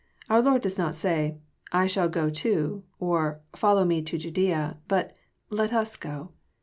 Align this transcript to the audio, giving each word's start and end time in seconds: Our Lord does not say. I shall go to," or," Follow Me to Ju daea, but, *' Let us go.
Our 0.31 0.41
Lord 0.41 0.63
does 0.63 0.79
not 0.79 0.95
say. 0.95 1.37
I 1.71 1.85
shall 1.85 2.09
go 2.09 2.31
to," 2.31 2.83
or," 2.97 3.41
Follow 3.61 3.85
Me 3.85 4.01
to 4.01 4.17
Ju 4.17 4.31
daea, 4.31 4.77
but, 4.87 5.15
*' 5.33 5.49
Let 5.51 5.73
us 5.73 5.95
go. 5.95 6.31